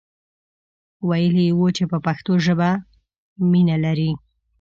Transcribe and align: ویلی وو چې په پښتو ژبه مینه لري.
ویلی 1.09 1.47
وو 1.57 1.67
چې 1.77 1.83
په 1.91 1.97
پښتو 2.05 2.33
ژبه 2.45 2.69
مینه 3.51 3.75
لري. 3.85 4.11